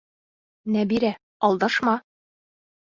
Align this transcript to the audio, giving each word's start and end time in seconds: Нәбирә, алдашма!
Нәбирә, 0.77 1.13
алдашма! 1.51 1.97